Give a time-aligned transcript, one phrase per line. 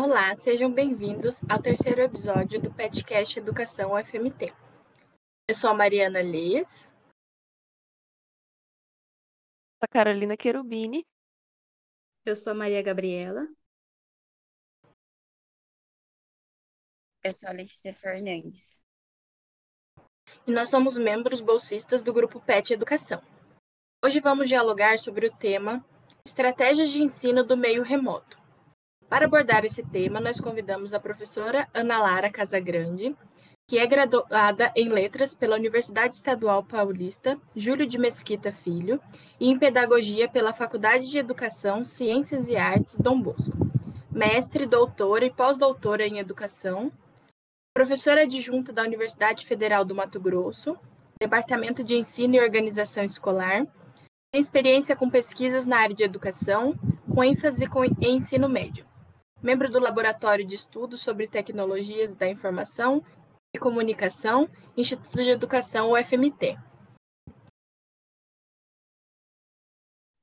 [0.00, 4.54] Olá, sejam bem-vindos ao terceiro episódio do podcast Educação UFMT.
[5.48, 6.88] Eu sou a Mariana Leis.
[9.82, 11.04] A Carolina Querubini.
[12.24, 13.48] Eu sou a Maria Gabriela.
[17.24, 18.80] Eu sou a Letícia Fernandes.
[20.46, 23.20] E nós somos membros bolsistas do grupo PET Educação.
[24.04, 25.84] Hoje vamos dialogar sobre o tema
[26.24, 28.38] Estratégias de ensino do meio remoto.
[29.08, 33.16] Para abordar esse tema, nós convidamos a professora Ana Lara Casagrande,
[33.66, 39.00] que é graduada em Letras pela Universidade Estadual Paulista Júlio de Mesquita Filho
[39.40, 43.56] e em Pedagogia pela Faculdade de Educação, Ciências e Artes Dom Bosco.
[44.10, 46.92] Mestre, doutora e pós-doutora em Educação,
[47.74, 50.76] professora adjunta da Universidade Federal do Mato Grosso,
[51.18, 53.66] Departamento de Ensino e Organização Escolar,
[54.30, 56.78] tem experiência com pesquisas na área de educação,
[57.14, 57.66] com ênfase
[58.00, 58.87] em ensino médio
[59.42, 63.04] membro do Laboratório de Estudos sobre Tecnologias da Informação
[63.54, 66.56] e Comunicação, Instituto de Educação UFMT.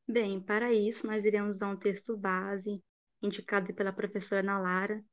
[0.08, 2.82] Bem, para isso, nós iremos usar um texto base,
[3.22, 5.04] indicado pela professora Ana Lara,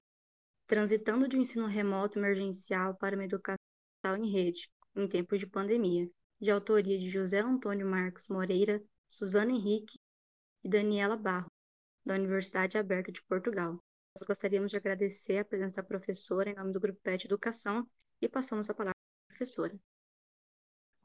[0.66, 3.58] Transitando de um ensino remoto emergencial para uma educação
[4.16, 6.08] em rede, em tempos de pandemia,
[6.40, 9.98] de autoria de José Antônio Marcos Moreira, Suzana Henrique
[10.64, 11.50] e Daniela Barro,
[12.06, 13.78] da Universidade Aberta de Portugal.
[14.14, 17.86] Nós gostaríamos de agradecer a presença da professora em nome do Grupo PET Educação
[18.20, 19.74] e passamos a palavra à professora.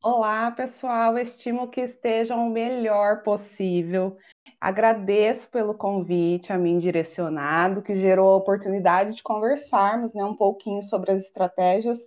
[0.04, 1.18] Olá, pessoal.
[1.18, 4.18] Estimo que estejam o melhor possível.
[4.60, 10.82] Agradeço pelo convite a mim direcionado, que gerou a oportunidade de conversarmos né, um pouquinho
[10.82, 12.06] sobre as estratégias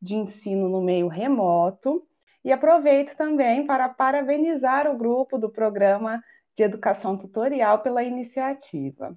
[0.00, 2.08] de ensino no meio remoto.
[2.42, 6.24] E aproveito também para parabenizar o grupo do programa
[6.56, 9.14] de educação tutorial pela iniciativa.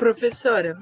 [0.00, 0.78] Professora,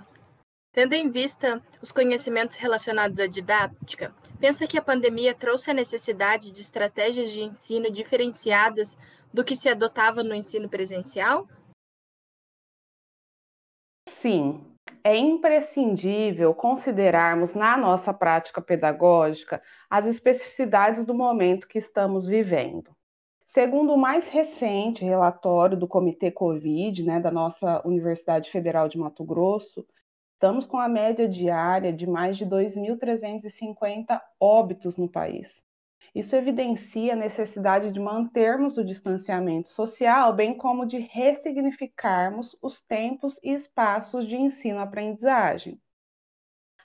[0.73, 6.53] tendo em vista os conhecimentos relacionados à didática, pensa que a pandemia trouxe a necessidade
[6.53, 8.97] de estratégias de ensino diferenciadas
[9.35, 11.49] do que se adotava no ensino presencial?
[14.09, 14.65] Sim,
[15.03, 22.97] é imprescindível considerarmos na nossa prática pedagógica as especificidades do momento que estamos vivendo.
[23.51, 29.25] Segundo o mais recente relatório do Comitê Covid, né, da nossa Universidade Federal de Mato
[29.25, 29.87] Grosso,
[30.35, 35.63] estamos com a média diária de mais de 2.350 óbitos no país.
[36.15, 43.41] Isso evidencia a necessidade de mantermos o distanciamento social, bem como de ressignificarmos os tempos
[43.43, 45.81] e espaços de ensino-aprendizagem.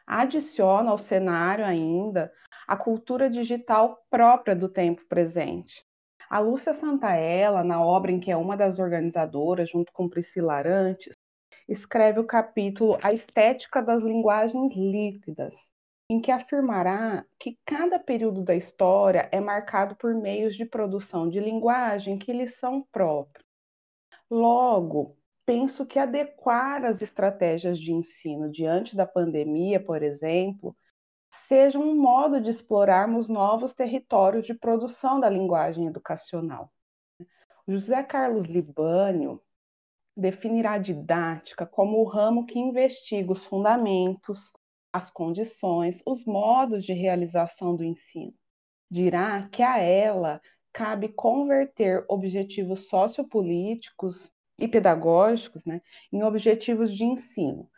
[0.08, 2.32] Adiciona ao cenário ainda
[2.66, 5.86] a cultura digital própria do tempo presente,
[6.34, 11.16] a Lúcia Santaella, na obra em que é uma das organizadoras, junto com Priscila Arantes,
[11.70, 15.56] escreve o capítulo A Estética das Linguagens Líquidas,
[16.10, 21.40] em que afirmará que cada período da história é marcado por meios de produção de
[21.40, 23.46] linguagem que lhes são próprios.
[24.28, 25.16] Logo,
[25.46, 30.76] penso que adequar as estratégias de ensino diante da pandemia, por exemplo,
[31.48, 36.72] seja um modo de explorarmos novos territórios de produção da linguagem educacional.
[37.68, 39.42] José Carlos Libânio
[40.16, 44.52] definirá a didática como o ramo que investiga os fundamentos,
[44.92, 48.34] as condições, os modos de realização do ensino.
[48.90, 50.40] Dirá que a ela
[50.72, 55.82] cabe converter objetivos sociopolíticos e pedagógicos né,
[56.12, 57.70] em objetivos de ensino,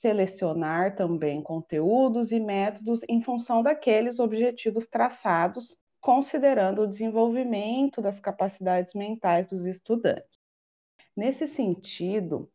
[0.00, 8.94] selecionar também conteúdos e métodos em função daqueles objetivos traçados, considerando o desenvolvimento das capacidades
[8.94, 10.38] mentais dos estudantes.
[11.16, 12.50] Nesse sentido,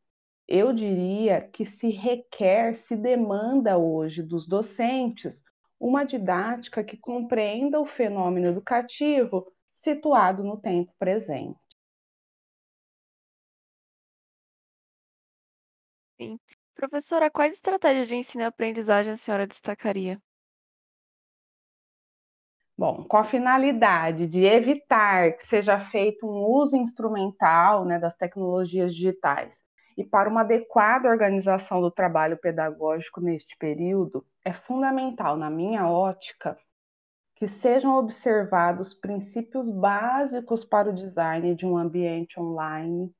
[0.47, 5.43] eu diria que se requer, se demanda hoje dos docentes
[5.79, 9.45] uma didática que compreenda o fenômeno educativo
[9.81, 11.59] situado no tempo presente.
[16.19, 16.39] Sim.
[16.75, 20.21] Professora, quais estratégias de ensino e aprendizagem a senhora destacaria?
[22.77, 28.93] Bom, com a finalidade de evitar que seja feito um uso instrumental né, das tecnologias
[28.93, 29.59] digitais
[29.97, 36.57] E para uma adequada organização do trabalho pedagógico neste período, é fundamental, na minha ótica,
[37.35, 43.13] que sejam observados princípios básicos para o design de um ambiente online.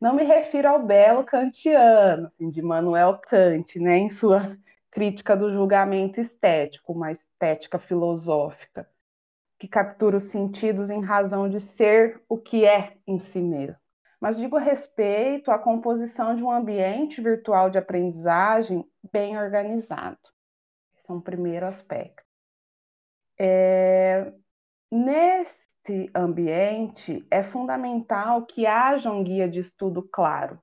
[0.00, 4.56] Não me refiro ao belo kantiano, assim, de Manuel Kant, né, em sua
[4.90, 8.88] crítica do julgamento estético, uma estética filosófica,
[9.58, 13.82] que captura os sentidos em razão de ser o que é em si mesmo.
[14.20, 20.18] Mas digo respeito à composição de um ambiente virtual de aprendizagem bem organizado.
[20.96, 22.24] Esse é um primeiro aspecto.
[23.38, 24.32] É,
[24.90, 25.58] nesse
[26.14, 30.58] ambiente, é fundamental que haja um guia de estudo claro.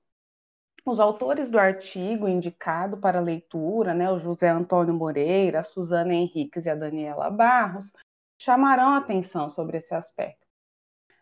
[0.86, 6.66] Os autores do artigo indicado para leitura, né, o José Antônio Moreira, a Suzana Henriques
[6.66, 7.94] e a Daniela Barros,
[8.40, 10.48] chamarão atenção sobre esse aspecto.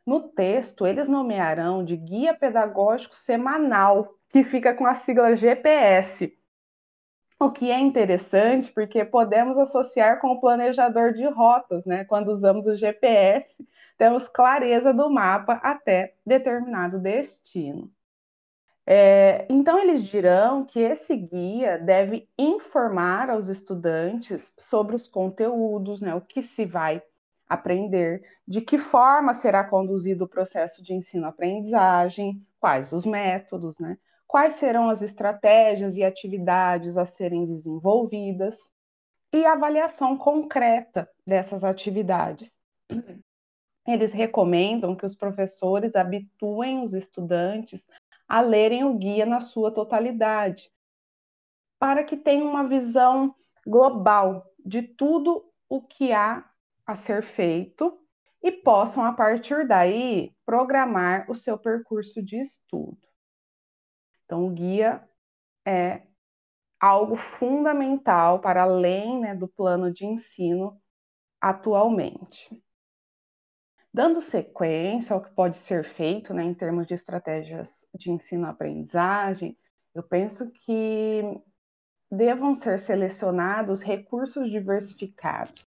[0.05, 6.38] No texto, eles nomearão de guia pedagógico semanal, que fica com a sigla GPS,
[7.39, 12.03] o que é interessante porque podemos associar com o planejador de rotas, né?
[12.03, 13.65] Quando usamos o GPS,
[13.97, 17.89] temos clareza do mapa até determinado destino.
[18.85, 26.15] É, então, eles dirão que esse guia deve informar aos estudantes sobre os conteúdos, né,
[26.15, 26.99] o que se vai
[27.47, 33.95] aprender, de que forma será conduzido o processo de ensino-aprendizagem, quais os métodos, né,
[34.29, 38.55] quais serão as estratégias e atividades a serem desenvolvidas
[39.33, 42.55] e avaliação concreta dessas atividades.
[43.87, 47.83] Eles recomendam que os professores habituem os estudantes
[48.27, 50.71] a lerem o guia na sua totalidade,
[51.79, 53.33] para que tenham uma visão
[53.65, 56.47] global de tudo o que há
[56.85, 57.99] a ser feito
[58.43, 63.08] e possam, a partir daí, programar o seu percurso de estudo.
[64.29, 65.03] Então, o guia
[65.65, 66.03] é
[66.79, 70.79] algo fundamental para além né, do plano de ensino
[71.41, 72.63] atualmente.
[73.91, 79.57] Dando sequência ao que pode ser feito né, em termos de estratégias de ensino-aprendizagem,
[79.95, 81.23] eu penso que
[82.11, 85.65] devam ser selecionados recursos diversificados,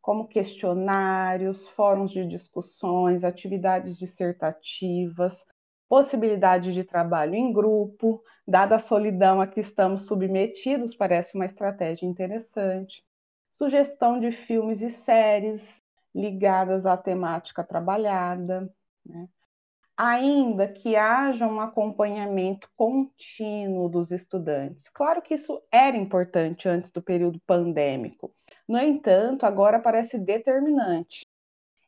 [0.00, 5.44] como questionários, fóruns de discussões, atividades dissertativas,
[5.88, 12.06] possibilidade de trabalho em grupo, dada a solidão a que estamos submetidos, parece uma estratégia
[12.06, 13.04] interessante.
[13.58, 15.82] Sugestão de filmes e séries
[16.14, 18.72] ligadas à temática trabalhada.
[19.04, 19.28] Né?
[19.96, 24.88] Ainda que haja um acompanhamento contínuo dos estudantes.
[24.90, 28.34] Claro que isso era importante antes do período pandêmico.
[28.68, 31.24] No entanto, agora parece determinante.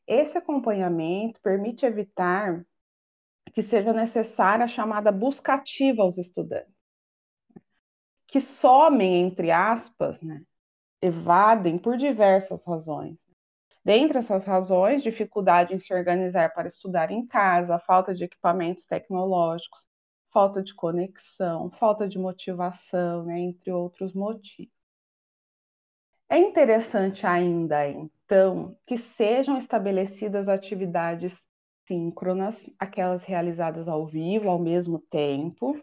[0.06, 2.64] Esse acompanhamento permite evitar
[3.50, 6.74] que seja necessária a chamada buscativa aos estudantes,
[8.26, 10.42] que somem, entre aspas, né,
[11.00, 13.16] evadem por diversas razões.
[13.84, 19.80] Dentre essas razões, dificuldade em se organizar para estudar em casa, falta de equipamentos tecnológicos,
[20.30, 24.72] falta de conexão, falta de motivação, né, entre outros motivos.
[26.28, 31.42] É interessante ainda, então, que sejam estabelecidas atividades
[31.88, 35.74] síncronas, aquelas realizadas ao vivo ao mesmo tempo,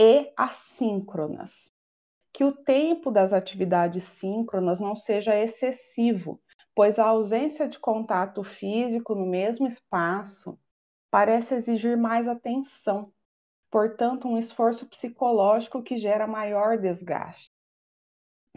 [0.00, 1.70] e assíncronas.
[2.32, 6.40] Que o tempo das atividades síncronas não seja excessivo,
[6.74, 10.58] pois a ausência de contato físico no mesmo espaço
[11.10, 13.10] parece exigir mais atenção,
[13.70, 17.50] portanto, um esforço psicológico que gera maior desgaste.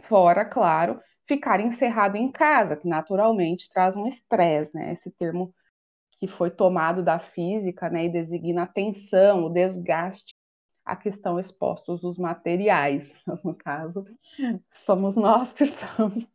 [0.02, 4.92] Fora, claro, ficar encerrado em casa, que naturalmente traz um estresse, né?
[4.92, 5.54] Esse termo
[6.20, 10.34] que foi tomado da física né, e designa a tensão, o desgaste
[10.84, 13.12] a que estão expostos os materiais.
[13.42, 14.04] No caso,
[14.70, 16.28] somos nós que estamos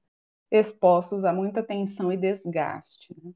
[0.49, 3.15] expostos a muita tensão e desgaste.
[3.23, 3.31] Né?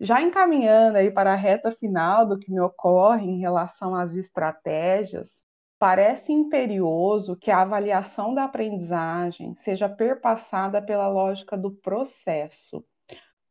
[0.00, 5.44] Já encaminhando aí para a reta final do que me ocorre em relação às estratégias,
[5.78, 12.84] parece imperioso que a avaliação da aprendizagem seja perpassada pela lógica do processo,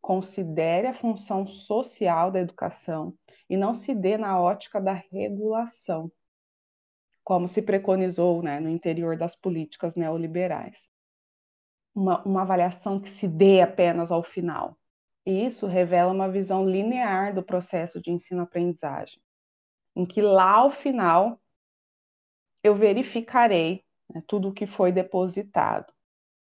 [0.02, 3.14] considere a função social da educação
[3.50, 6.12] e não se dê na ótica da regulação,
[7.24, 10.88] como se preconizou né, no interior das políticas neoliberais.
[11.94, 14.78] Uma, uma avaliação que se dê apenas ao final.
[15.26, 19.22] Isso revela uma visão linear do processo de ensino-aprendizagem,
[19.96, 21.40] em que lá ao final
[22.64, 25.92] eu verificarei né, tudo o que foi depositado.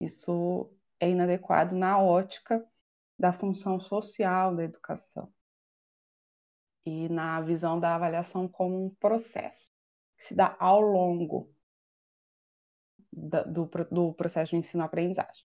[0.01, 2.65] Isso é inadequado na ótica
[3.19, 5.33] da função social da educação
[6.87, 9.71] e na visão da avaliação como um processo.
[10.17, 11.49] se dá ao longo
[13.13, 15.45] do, do processo de ensino-aprendizagem.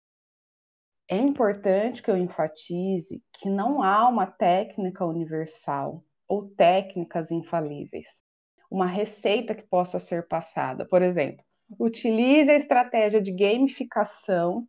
[1.10, 8.26] É importante que eu enfatize que não há uma técnica universal ou técnicas infalíveis,
[8.70, 10.86] uma receita que possa ser passada.
[10.86, 11.46] Por exemplo,
[11.80, 14.68] utilize a estratégia de gamificação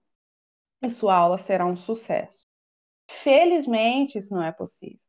[0.80, 2.47] e sua aula será um sucesso.
[3.08, 5.00] Felizmente, isso não é possível.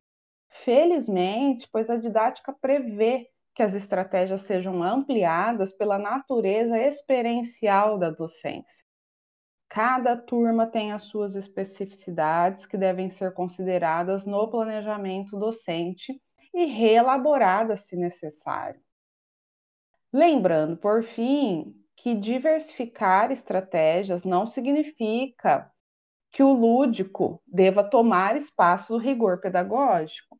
[0.50, 8.86] Felizmente, pois a didática prevê que as estratégias sejam ampliadas pela natureza experiencial da docência.
[9.70, 16.20] Cada turma tem as suas especificidades que devem ser consideradas no planejamento docente
[16.53, 18.82] e reelaboradas se necessário.
[20.12, 25.72] Lembrando, por fim, que diversificar estratégias não significa
[26.31, 30.38] que o lúdico deva tomar espaço do rigor pedagógico.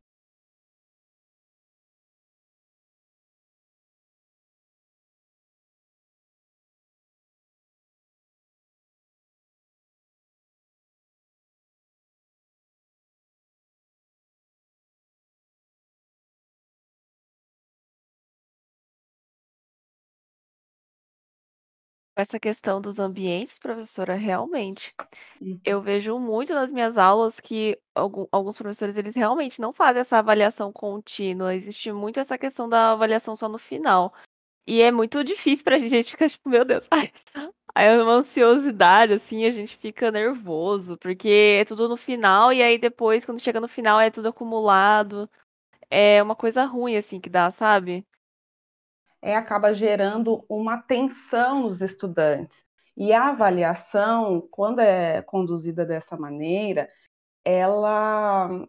[22.20, 24.94] Essa questão dos ambientes, professora, realmente.
[25.40, 25.58] Uhum.
[25.64, 30.70] Eu vejo muito nas minhas aulas que alguns professores, eles realmente não fazem essa avaliação
[30.70, 31.54] contínua.
[31.54, 34.12] Existe muito essa questão da avaliação só no final.
[34.66, 37.10] E é muito difícil pra gente, a gente fica tipo, meu Deus, ai,
[37.74, 42.62] aí é uma ansiosidade, assim, a gente fica nervoso, porque é tudo no final, e
[42.62, 45.28] aí depois, quando chega no final, é tudo acumulado.
[45.90, 48.06] É uma coisa ruim, assim, que dá, sabe?
[49.22, 52.64] É, acaba gerando uma tensão nos estudantes.
[52.96, 56.90] E a avaliação, quando é conduzida dessa maneira,
[57.44, 58.66] ela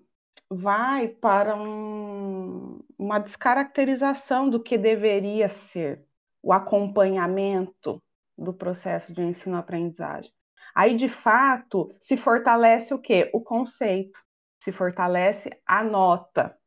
[0.49, 6.05] vai para um, uma descaracterização do que deveria ser
[6.41, 8.01] o acompanhamento
[8.37, 10.31] do processo de ensino-aprendizagem.
[10.73, 13.29] Aí, de fato, se fortalece o quê?
[13.33, 14.19] O conceito,
[14.59, 16.57] se fortalece a nota,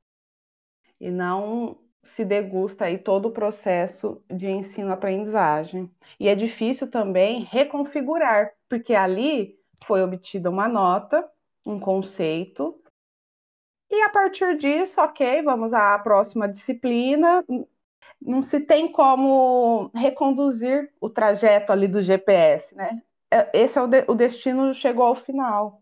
[1.00, 5.90] e não se degusta aí todo o processo de ensino-aprendizagem.
[6.20, 11.28] E é difícil também reconfigurar, porque ali foi obtida uma nota,
[11.66, 12.80] um conceito,
[13.90, 17.44] e a partir disso, ok, vamos à próxima disciplina.
[18.20, 23.02] Não se tem como reconduzir o trajeto ali do GPS, né?
[23.30, 25.80] É, esse é o, de, o destino chegou ao final.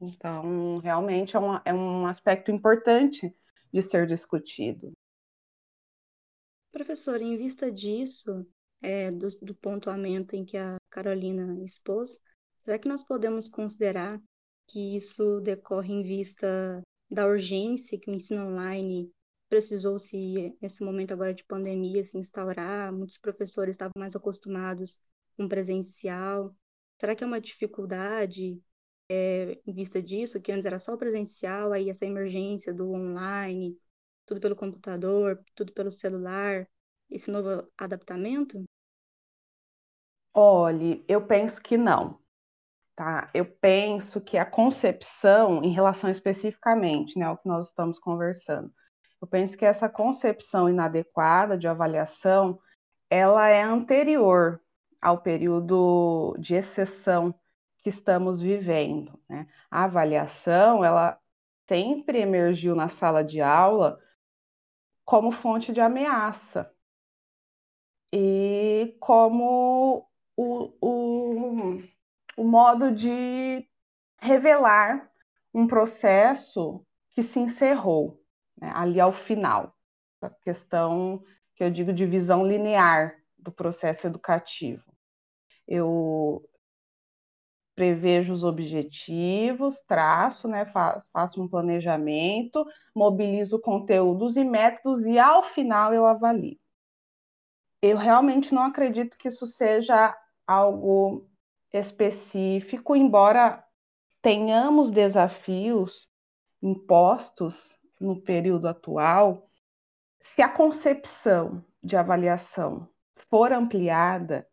[0.00, 3.34] Então, realmente é, é um aspecto importante
[3.72, 4.92] de ser discutido.
[6.70, 8.46] Professor, em vista disso,
[8.82, 12.18] é, do, do pontuamento em que a Carolina expôs,
[12.58, 14.20] será que nós podemos considerar
[14.66, 19.10] que isso decorre em vista da urgência que o ensino online
[19.48, 24.98] precisou se nesse momento agora de pandemia se instaurar, muitos professores estavam mais acostumados
[25.36, 26.54] com presencial.
[27.00, 28.60] Será que é uma dificuldade
[29.08, 33.78] é, em vista disso, que antes era só presencial, aí essa emergência do online,
[34.28, 36.68] tudo pelo computador, tudo pelo celular,
[37.10, 38.62] esse novo adaptamento?
[40.34, 42.20] Olhe, eu penso que não.
[42.94, 43.30] Tá?
[43.32, 48.70] Eu penso que a concepção, em relação especificamente né, ao que nós estamos conversando,
[49.20, 52.60] eu penso que essa concepção inadequada de avaliação,
[53.08, 54.60] ela é anterior
[55.00, 57.34] ao período de exceção
[57.78, 59.18] que estamos vivendo.
[59.28, 59.46] Né?
[59.70, 61.18] A avaliação, ela
[61.66, 63.98] sempre emergiu na sala de aula
[65.08, 66.70] como fonte de ameaça
[68.12, 71.82] e como o, o,
[72.36, 73.66] o modo de
[74.18, 75.10] revelar
[75.54, 78.22] um processo que se encerrou
[78.60, 79.74] né, ali ao final.
[80.20, 81.24] A questão
[81.56, 84.84] que eu digo de visão linear do processo educativo.
[85.66, 86.46] Eu
[87.78, 90.66] prevejo os objetivos, traço, né,
[91.12, 96.58] faço um planejamento, mobilizo conteúdos e métodos e ao final eu avalio.
[97.80, 100.12] Eu realmente não acredito que isso seja
[100.44, 101.30] algo
[101.72, 103.64] específico, embora
[104.20, 106.10] tenhamos desafios
[106.60, 109.48] impostos no período atual,
[110.20, 112.88] se a concepção de avaliação
[113.30, 114.48] for ampliada,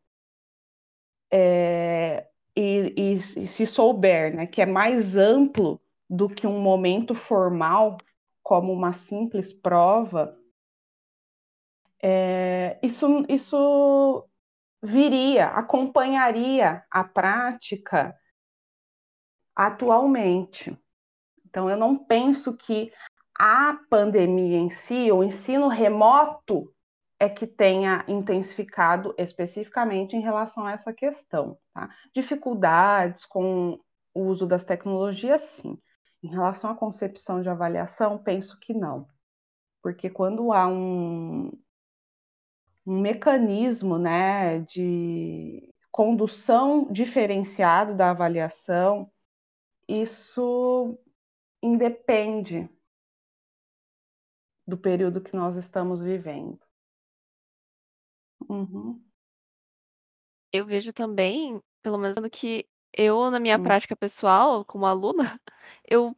[1.31, 7.13] é, e, e, e se souber né, que é mais amplo do que um momento
[7.13, 7.97] formal,
[8.41, 10.37] como uma simples prova,
[12.01, 14.27] é, isso, isso
[14.81, 18.15] viria, acompanharia a prática
[19.55, 20.77] atualmente.
[21.45, 22.91] Então, eu não penso que
[23.33, 26.74] a pandemia em si, o ensino remoto
[27.19, 31.57] é que tenha intensificado especificamente em relação a essa questão.
[31.73, 31.89] Tá?
[32.13, 33.79] Dificuldades com
[34.13, 35.77] o uso das tecnologias, sim.
[36.21, 39.07] Em relação à concepção de avaliação, penso que não.
[39.81, 41.51] Porque quando há um,
[42.85, 49.11] um mecanismo né, de condução diferenciado da avaliação,
[49.87, 50.97] isso
[51.61, 52.67] independe
[54.67, 56.64] do período que nós estamos vivendo.
[58.49, 59.01] Uhum.
[60.51, 63.63] Eu vejo também, pelo menos que eu, na minha Hum.
[63.63, 65.39] prática pessoal, como aluna,
[65.87, 66.15] eu,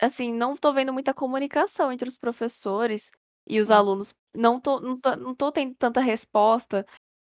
[0.00, 3.10] assim, não estou vendo muita comunicação entre os professores
[3.46, 3.74] e os Hum.
[3.74, 4.14] alunos.
[4.34, 6.86] Não tô, não tô, não tô tendo tanta resposta.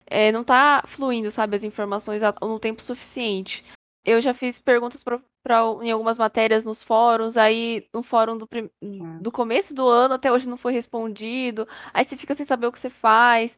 [0.06, 3.64] É, não tá fluindo, sabe, as informações a- no tempo suficiente.
[4.04, 8.46] Eu já fiz perguntas pra, pra- em algumas matérias nos fóruns, aí no fórum do,
[8.46, 8.70] prim-
[9.20, 12.72] do começo do ano até hoje não foi respondido, aí você fica sem saber o
[12.72, 13.56] que você faz.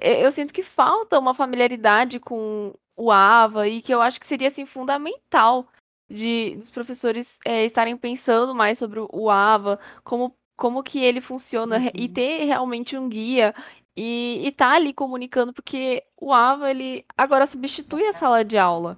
[0.00, 4.48] Eu sinto que falta uma familiaridade com o AVA e que eu acho que seria
[4.48, 5.66] assim fundamental
[6.10, 11.78] de dos professores é, estarem pensando mais sobre o- AVA, como como que ele funciona
[11.78, 12.12] re- e Uhum.
[12.12, 13.52] ter realmente um guia
[13.96, 18.96] e, e tá ali comunicando, porque o AVA ele agora substitui a sala de aula.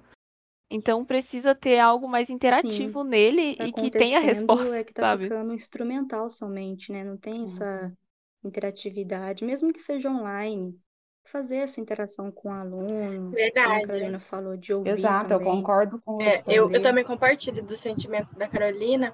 [0.69, 5.03] Então precisa ter algo mais interativo nele Tá e que tenha resposta, é que tá
[5.03, 5.23] sabe?
[5.23, 7.03] ficando instrumental somente, né?
[7.03, 7.95] Não tem essa Uhum.
[8.43, 10.79] interatividade, mesmo que seja online.
[11.25, 13.81] Fazer essa interação com o aluno, como a Verdade.
[13.81, 15.53] Carolina falou, de ouvir Exato, eu também.
[15.53, 16.51] concordo com É, você.
[16.57, 19.13] eu, eu também compartilho do sentimento da Carolina,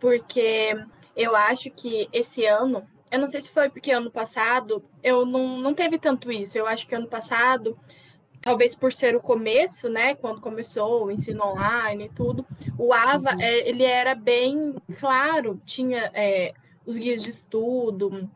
[0.00, 0.74] porque
[1.16, 5.58] eu acho que esse ano, eu não sei se foi porque ano passado eu não,
[5.58, 6.56] não teve tanto isso.
[6.58, 7.78] Eu acho que ano passado,
[8.48, 12.46] talvez por ser o começo, né, quando começou o ensino online e tudo,
[12.78, 13.40] o AVA Uhum.
[13.42, 16.54] é, ele era bem claro, tinha é,
[16.86, 18.26] os guias de estudo,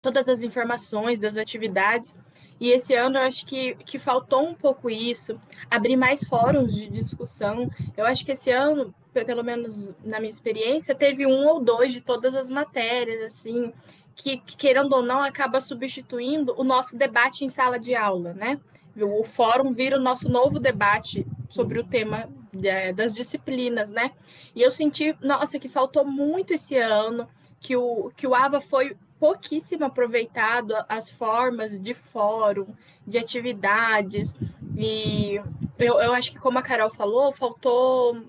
[0.00, 2.14] todas as informações das atividades.
[2.60, 5.36] E esse ano eu acho que, que faltou um pouco isso,
[5.68, 7.68] abrir mais fóruns de discussão.
[7.96, 11.92] Eu acho que esse ano, pe- pelo menos na minha experiência, teve um ou dois
[11.92, 13.72] de todas as matérias, assim,
[14.14, 18.60] que, querendo ou não, acaba substituindo o nosso debate em sala de aula, né?
[19.02, 22.28] O fórum vira o nosso novo debate sobre o tema
[22.62, 24.12] é, das disciplinas, né?
[24.54, 27.28] E eu senti, nossa, que faltou muito esse ano,
[27.60, 32.66] que o, que o AVA foi pouquíssimo aproveitado as formas de fórum,
[33.06, 34.34] de atividades,
[34.76, 35.40] e
[35.78, 38.22] eu, eu acho que, como a Carol falou, faltou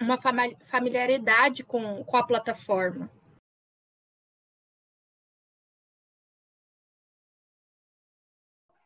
[0.00, 0.18] uma
[0.64, 3.10] familiaridade com, com a plataforma.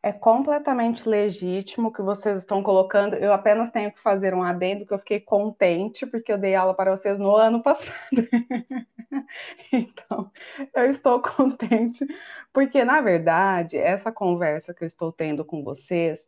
[0.05, 3.15] É completamente legítimo que vocês estão colocando.
[3.15, 6.73] Eu apenas tenho que fazer um adendo que eu fiquei contente porque eu dei aula
[6.73, 7.93] para vocês no ano passado.
[9.71, 10.29] então,
[10.75, 12.05] eu estou contente
[12.51, 16.27] porque na verdade, essa conversa que eu estou tendo com vocês,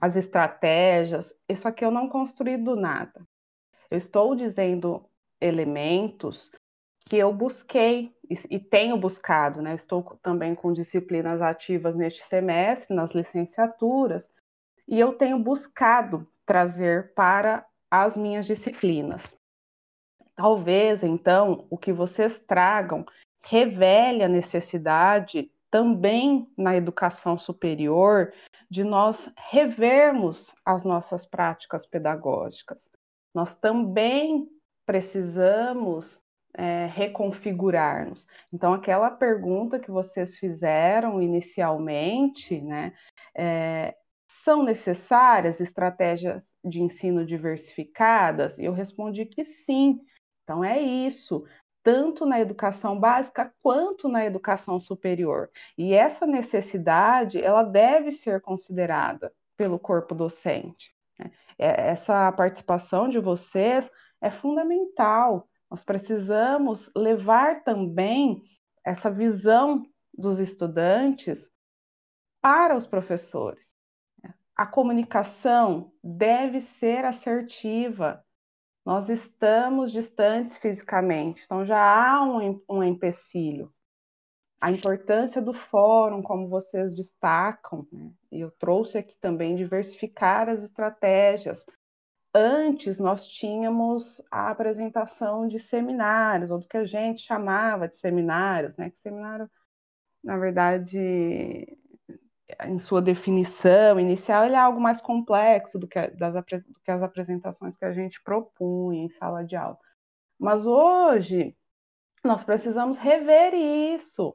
[0.00, 3.24] as estratégias, isso aqui eu não construí do nada.
[3.88, 5.08] Eu estou dizendo
[5.40, 6.50] elementos
[7.12, 8.10] que eu busquei
[8.48, 9.74] e tenho buscado, né?
[9.74, 14.30] Estou também com disciplinas ativas neste semestre, nas licenciaturas,
[14.88, 19.36] e eu tenho buscado trazer para as minhas disciplinas.
[20.34, 23.04] Talvez, então, o que vocês tragam
[23.44, 28.32] revele a necessidade também na educação superior
[28.70, 32.88] de nós revermos as nossas práticas pedagógicas.
[33.34, 34.48] Nós também
[34.86, 36.21] precisamos
[36.54, 38.26] é, reconfigurar-nos.
[38.52, 42.92] Então, aquela pergunta que vocês fizeram inicialmente, né,
[43.34, 43.94] é,
[44.28, 48.58] são necessárias estratégias de ensino diversificadas?
[48.58, 50.00] Eu respondi que sim.
[50.44, 51.44] Então, é isso,
[51.82, 55.50] tanto na educação básica quanto na educação superior.
[55.76, 60.94] E essa necessidade, ela deve ser considerada pelo corpo docente.
[61.18, 61.30] Né?
[61.58, 68.42] Essa participação de vocês é fundamental nós precisamos levar também
[68.84, 71.50] essa visão dos estudantes
[72.42, 73.74] para os professores.
[74.54, 78.22] A comunicação deve ser assertiva.
[78.84, 83.72] Nós estamos distantes fisicamente, então já há um, um empecilho.
[84.60, 88.12] A importância do fórum, como vocês destacam, né?
[88.30, 91.64] eu trouxe aqui também diversificar as estratégias,
[92.34, 98.74] Antes nós tínhamos a apresentação de seminários, ou do que a gente chamava de seminários,
[98.76, 98.90] né?
[98.90, 99.50] Que seminário,
[100.24, 100.98] na verdade,
[102.66, 107.02] em sua definição inicial, ele é algo mais complexo do que, das, do que as
[107.02, 109.78] apresentações que a gente propunha em sala de aula.
[110.38, 111.54] Mas hoje
[112.24, 114.34] nós precisamos rever isso,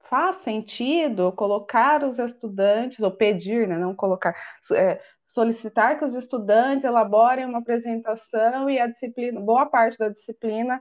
[0.00, 4.36] faz sentido colocar os estudantes, ou pedir, né, não colocar,
[4.72, 5.00] é,
[5.32, 10.80] solicitar que os estudantes elaborem uma apresentação e a disciplina, boa parte da disciplina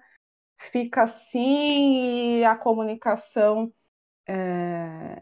[0.72, 3.72] fica assim e a comunicação
[4.28, 5.22] é,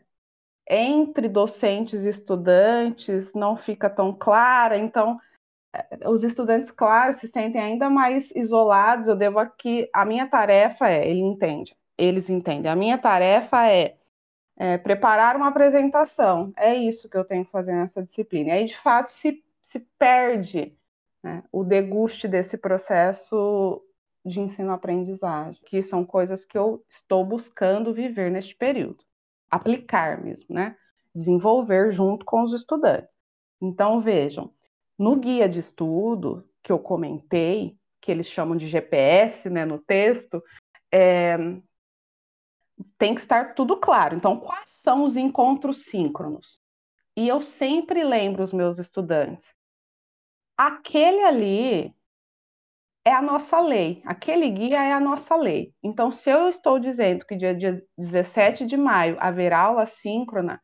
[0.67, 5.19] entre docentes e estudantes não fica tão clara, então
[5.75, 9.07] é, os estudantes, claro, se sentem ainda mais isolados.
[9.07, 12.71] Eu devo aqui, a minha tarefa é, ele entende, eles entendem.
[12.71, 13.98] A minha tarefa é,
[14.59, 16.51] é preparar uma apresentação.
[16.57, 18.49] É isso que eu tenho que fazer nessa disciplina.
[18.49, 20.77] E aí, de fato, se, se perde
[21.23, 23.81] né, o deguste desse processo
[24.25, 29.05] de ensino-aprendizagem, que são coisas que eu estou buscando viver neste período,
[29.49, 30.75] aplicar mesmo, né?
[31.15, 33.17] Desenvolver junto com os estudantes.
[33.61, 34.53] Então, vejam,
[34.97, 40.43] no guia de estudo que eu comentei, que eles chamam de GPS né, no texto,
[40.91, 41.37] é,
[42.97, 44.15] tem que estar tudo claro.
[44.15, 46.61] Então, quais são os encontros síncronos?
[47.15, 49.53] E eu sempre lembro os meus estudantes:
[50.57, 51.93] aquele ali
[53.05, 55.73] é a nossa lei, aquele guia é a nossa lei.
[55.81, 60.61] Então, se eu estou dizendo que dia, dia 17 de maio haverá aula síncrona,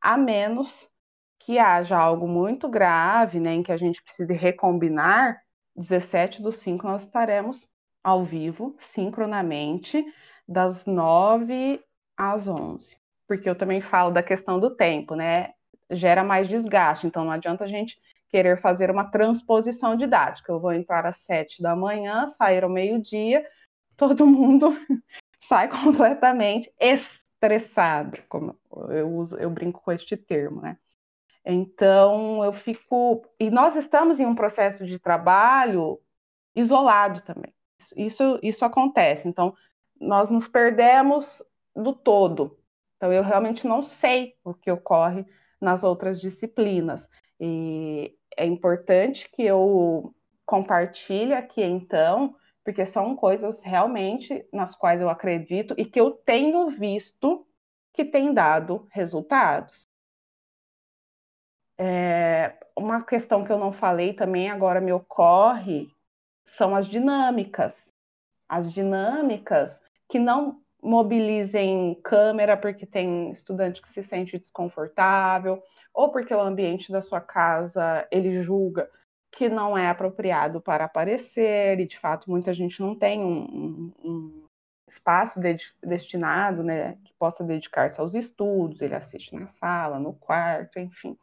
[0.00, 0.90] a menos
[1.38, 5.40] que haja algo muito grave, né, em que a gente precise recombinar,
[5.74, 7.68] 17 do 5 nós estaremos
[8.04, 10.04] ao vivo, sincronamente,
[10.48, 11.80] das 9
[12.16, 12.96] às 11.
[13.26, 15.52] Porque eu também falo da questão do tempo, né?
[15.90, 20.50] Gera mais desgaste, então não adianta a gente querer fazer uma transposição didática.
[20.50, 23.46] Eu vou entrar às 7 da manhã, sair ao meio-dia,
[23.96, 24.70] todo mundo
[25.38, 28.58] sai completamente estressado, como
[28.90, 30.78] eu uso, eu brinco com este termo, né?
[31.44, 35.98] Então eu fico e nós estamos em um processo de trabalho
[36.54, 37.54] isolado também.
[37.96, 39.28] Isso isso acontece.
[39.28, 39.54] Então
[40.00, 41.42] nós nos perdemos
[41.74, 42.58] do todo.
[42.96, 45.24] Então, eu realmente não sei o que ocorre
[45.60, 47.08] nas outras disciplinas.
[47.40, 52.34] E é importante que eu compartilhe aqui, então,
[52.64, 57.46] porque são coisas realmente nas quais eu acredito e que eu tenho visto
[57.92, 59.86] que tem dado resultados.
[61.80, 65.88] É, uma questão que eu não falei também agora me ocorre
[66.44, 67.88] são as dinâmicas.
[68.48, 76.32] As dinâmicas que não mobilizem câmera porque tem estudante que se sente desconfortável ou porque
[76.32, 78.88] o ambiente da sua casa ele julga
[79.30, 84.48] que não é apropriado para aparecer e de fato muita gente não tem um, um,
[84.88, 90.78] espaço de, destinado, né, que possa dedicar-se aos estudos, ele assiste na sala, no quarto,
[90.78, 91.16] enfim.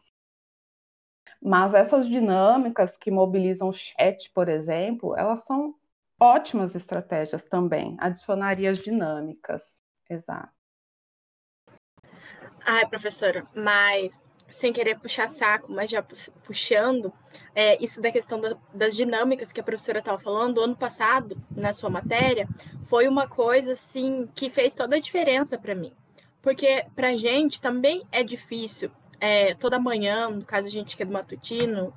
[1.41, 5.75] Mas essas dinâmicas que mobilizam o chat, por exemplo, elas são
[6.25, 7.95] ótimas estratégias também.
[7.99, 9.63] Adicionaria as dinâmicas.
[10.09, 10.49] Exato.
[12.65, 16.03] Ai, professora, mas sem querer puxar saco, mas já
[16.43, 17.11] puxando,
[17.53, 21.73] é, isso da questão da, das dinâmicas que a professora estava falando, ano passado, na
[21.73, 22.47] sua matéria,
[22.83, 25.93] foi uma coisa, assim, que fez toda a diferença para mim.
[26.41, 31.05] Porque para gente também é difícil, é, toda manhã, no caso a gente que é
[31.05, 31.93] do matutino,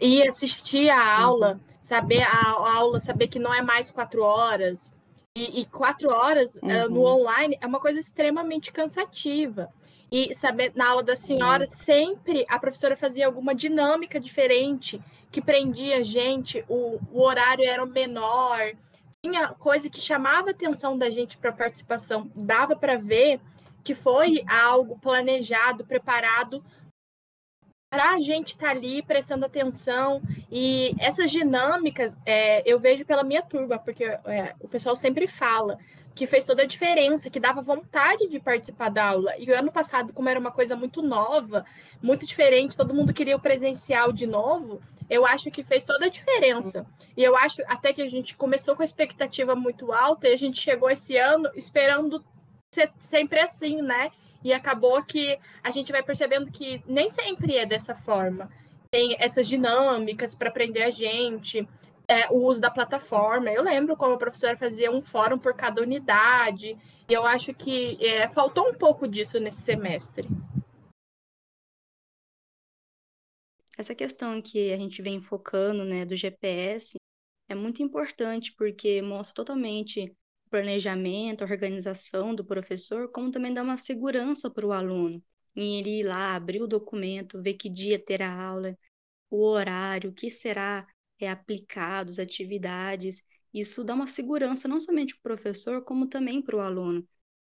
[0.00, 1.60] e assistir a aula, uhum.
[1.80, 4.92] saber a, a, aula, saber que não é mais quatro horas.
[5.36, 6.86] E, e quatro horas uhum.
[6.86, 9.68] uh, no online é uma coisa extremamente cansativa.
[10.10, 11.70] E saber, na aula da senhora, uhum.
[11.70, 17.84] sempre a professora fazia alguma dinâmica diferente que prendia a gente, o, o horário era
[17.84, 18.72] menor,
[19.22, 23.40] tinha coisa que chamava a atenção da gente para participação, dava para ver
[23.84, 26.62] que foi algo planejado, preparado
[27.90, 33.24] para a gente estar tá ali prestando atenção e essas dinâmicas é, eu vejo pela
[33.24, 35.78] minha turma, porque é, o pessoal sempre fala
[36.14, 39.34] que fez toda a diferença, que dava vontade de participar da aula.
[39.38, 41.64] E o ano passado, como era uma coisa muito nova,
[42.02, 46.10] muito diferente, todo mundo queria o presencial de novo, eu acho que fez toda a
[46.10, 46.84] diferença.
[47.16, 50.36] E eu acho até que a gente começou com a expectativa muito alta e a
[50.36, 52.22] gente chegou esse ano esperando
[52.74, 54.10] ser sempre assim, né?
[54.48, 58.50] E acabou que a gente vai percebendo que nem sempre é dessa forma.
[58.90, 61.68] Tem essas dinâmicas para aprender a gente,
[62.08, 63.50] é, o uso da plataforma.
[63.50, 68.02] Eu lembro como a professora fazia um fórum por cada unidade, e eu acho que
[68.02, 70.26] é, faltou um pouco disso nesse semestre.
[73.76, 76.96] Essa questão que a gente vem focando, né, do GPS,
[77.50, 80.16] é muito importante porque mostra totalmente
[80.48, 85.22] planejamento, organização do professor, como também dá uma segurança para o aluno
[85.58, 88.78] em ele ir lá, abrir o documento, ver que dia terá aula,
[89.30, 90.86] o horário, o que será
[91.18, 93.22] é, aplicado, as atividades.
[93.52, 97.06] Isso dá uma segurança não somente para o professor, como também para o aluno.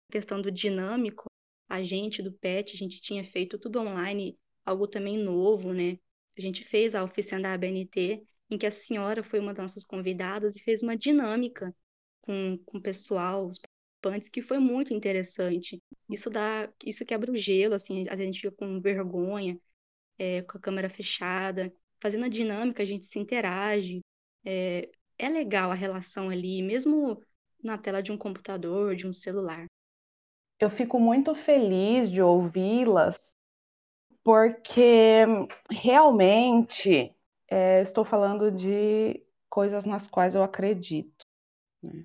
[0.08, 1.26] A questão do dinâmico
[1.68, 5.98] a gente do PET, a gente tinha feito tudo online, algo também novo, né?
[6.36, 9.84] A gente fez a oficina da ABNT, em que a senhora foi uma das nossas
[9.84, 11.74] convidadas e fez uma dinâmica
[12.28, 15.82] com, com o pessoal, os participantes, que foi muito interessante.
[16.10, 19.58] Isso dá, isso quebra o gelo, assim, a gente fica com vergonha,
[20.18, 21.72] é, com a câmera fechada.
[22.02, 24.00] Fazendo a dinâmica, a gente se interage.
[24.44, 27.18] É, é legal a relação ali, mesmo
[27.64, 29.64] na tela de um computador, de um celular.
[30.60, 33.34] Eu fico muito feliz de ouvi-las,
[34.22, 35.24] porque
[35.70, 37.14] realmente
[37.48, 41.24] é, estou falando de coisas nas quais eu acredito.
[41.82, 42.04] Né?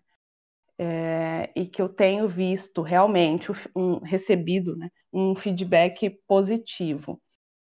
[0.77, 7.21] É, e que eu tenho visto realmente um, recebido né, um feedback positivo.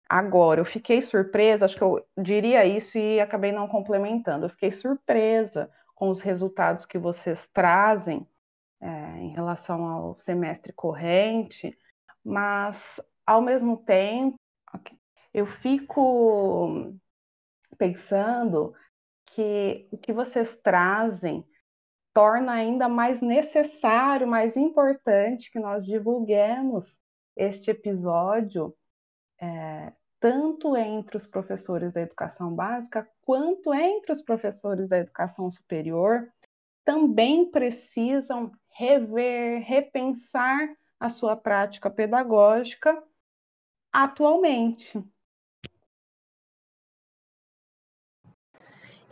[0.09, 4.47] Agora, eu fiquei surpresa, acho que eu diria isso e acabei não complementando.
[4.47, 8.27] Eu fiquei surpresa com os resultados que vocês trazem
[8.81, 8.89] é,
[9.19, 11.77] em relação ao semestre corrente,
[12.25, 14.37] mas ao mesmo tempo
[15.33, 16.95] eu fico
[17.77, 18.75] pensando
[19.27, 21.45] que o que vocês trazem
[22.17, 26.99] torna ainda mais necessário, mais importante que nós divulguemos
[27.37, 28.75] este episódio
[29.39, 36.27] é, tanto entre os professores da educação básica quanto entre os professores da educação superior,
[36.87, 43.05] também precisam rever, repensar a sua prática pedagógica
[43.93, 44.99] atualmente.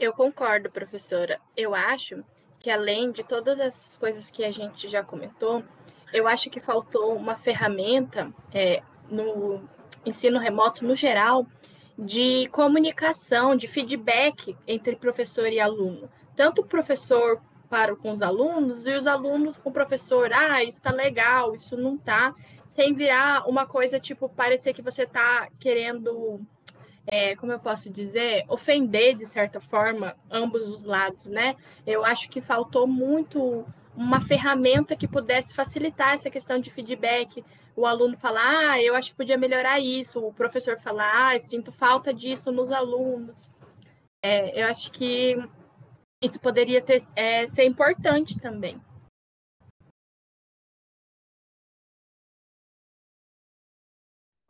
[0.01, 1.38] Eu concordo, professora.
[1.55, 2.25] Eu acho
[2.64, 5.62] que além de todas essas coisas que a gente já comentou,
[6.14, 9.68] eu acho que faltou uma ferramenta é, no
[10.03, 11.46] ensino remoto no geral,
[11.98, 16.09] de comunicação, de feedback entre professor e aluno.
[16.35, 20.79] Tanto o professor para com os alunos e os alunos com o professor, ah, isso
[20.79, 22.35] está legal, isso não está,
[22.66, 26.40] sem virar uma coisa tipo parecer que você está querendo,
[27.07, 31.55] é, como eu posso dizer, ofender de certa forma ambos os lados, né?
[31.87, 33.64] Eu acho que faltou muito
[33.97, 37.45] uma ferramenta que pudesse facilitar essa questão de feedback.
[37.77, 40.21] O aluno falar, ah, eu acho que podia melhorar isso.
[40.21, 43.51] O professor falar, ah, sinto falta disso nos alunos.
[44.23, 45.37] É, eu acho que
[46.23, 48.81] isso poderia ter, é, ser importante também.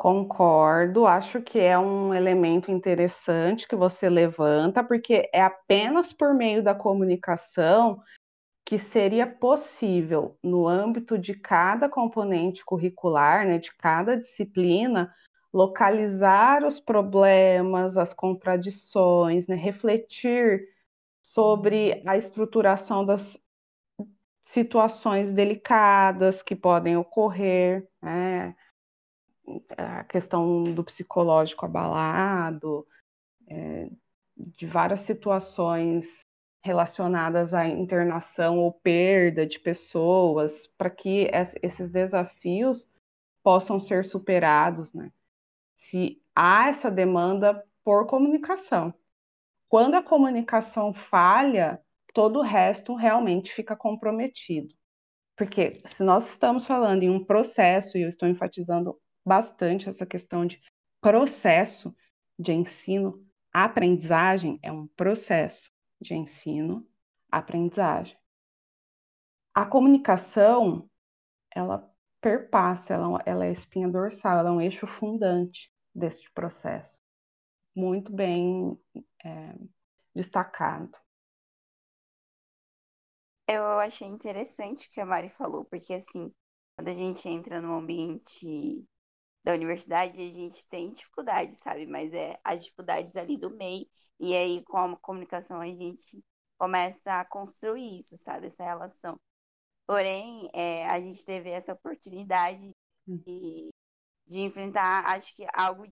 [0.05, 6.63] Concordo, acho que é um elemento interessante que você levanta, porque é apenas por meio
[6.63, 8.03] da comunicação
[8.67, 15.11] que seria possível, no âmbito de cada componente curricular, né, de cada disciplina,
[15.51, 20.69] localizar os problemas, as contradições, né, refletir
[21.25, 23.43] sobre a estruturação das
[24.47, 28.55] situações delicadas que podem ocorrer, né,
[29.77, 32.87] a questão do psicológico abalado,
[33.49, 33.89] é,
[34.37, 36.27] de várias situações
[36.63, 41.31] relacionadas à internação ou perda de pessoas, para que
[41.63, 42.89] esses desafios
[43.43, 45.13] possam ser superados, né?
[45.77, 48.95] Se há essa demanda por comunicação.
[49.69, 51.83] Quando a comunicação falha,
[52.15, 54.75] todo o resto realmente fica comprometido.
[55.37, 60.47] Porque se nós estamos falando em um processo, e eu estou enfatizando bastante essa questão
[60.47, 60.61] de
[61.01, 61.95] processo
[62.39, 66.87] de ensino, a aprendizagem é um processo de ensino,
[67.31, 68.19] aprendizagem.
[69.55, 70.91] A comunicação,
[71.55, 71.89] ela
[72.21, 76.99] perpassa, ela, ela é espinha dorsal, ela é um eixo fundante deste processo.
[77.77, 78.79] Muito bem
[79.25, 79.55] é,
[80.15, 80.97] destacado.
[83.47, 86.33] Eu achei interessante o que a Mari falou, porque assim,
[86.77, 88.85] quando a gente entra no ambiente
[89.45, 91.87] da universidade, a gente tem dificuldades, sabe?
[91.87, 93.87] Mas é as dificuldades ali do meio.
[94.19, 96.25] E aí, com a comunicação, a gente
[96.57, 98.47] começa a construir isso, sabe?
[98.47, 99.21] Essa relação.
[99.87, 102.75] Porém, é, a gente teve essa oportunidade
[103.07, 103.19] hum.
[103.19, 103.69] de,
[104.27, 105.87] de enfrentar, acho que algo,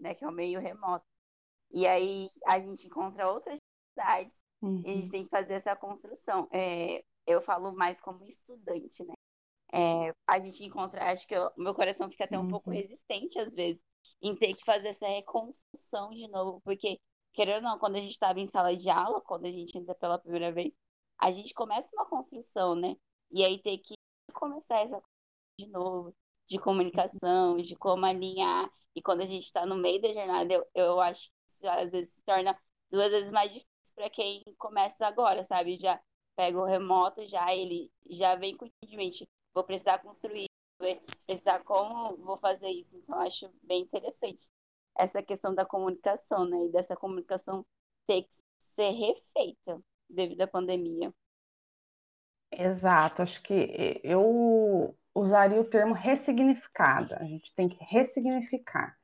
[0.00, 0.14] né?
[0.14, 1.06] Que é o meio remoto.
[1.72, 4.44] E aí, a gente encontra outras dificuldades.
[4.60, 4.82] Uhum.
[4.84, 5.10] E a gente uhum.
[5.12, 6.48] tem que fazer essa construção.
[6.52, 9.14] É, eu falo mais como estudante, né?
[9.72, 12.48] É, a gente encontra, acho que o meu coração fica até um uhum.
[12.48, 13.82] pouco resistente às vezes
[14.22, 17.00] em ter que fazer essa reconstrução de novo, porque,
[17.32, 19.94] querendo ou não, quando a gente estava em sala de aula, quando a gente entra
[19.94, 20.72] pela primeira vez,
[21.18, 22.96] a gente começa uma construção, né?
[23.30, 23.94] E aí ter que
[24.32, 25.00] começar essa
[25.58, 26.14] de novo,
[26.46, 28.70] de comunicação, de como alinhar.
[28.94, 31.92] E quando a gente está no meio da jornada, eu, eu acho que isso, às
[31.92, 32.58] vezes se torna
[32.90, 35.76] duas vezes mais difícil para quem começa agora, sabe?
[35.76, 36.00] Já
[36.36, 40.50] pega o remoto, já ele já vem com o entendimento vou precisar construir
[41.26, 42.96] precisar como vou fazer isso.
[42.96, 44.48] Então, acho bem interessante
[44.98, 46.66] essa questão da comunicação, né?
[46.66, 47.64] E dessa comunicação
[48.06, 51.12] ter que ser refeita devido à pandemia.
[52.52, 57.16] Exato, acho que eu usaria o termo ressignificada.
[57.20, 58.98] A gente tem que ressignificar.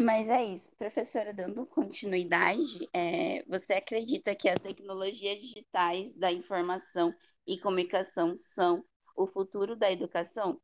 [0.00, 7.12] Mas é isso, professora, dando continuidade, é, você acredita que as tecnologias digitais da informação
[7.46, 8.84] e comunicação são
[9.16, 10.60] o futuro da educação?